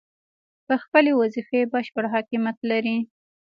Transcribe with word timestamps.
پر 0.65 0.77
خپلې 0.83 1.11
وظیفې 1.21 1.61
بشپړ 1.73 2.05
حاکمیت 2.13 2.57
لري. 2.71 2.97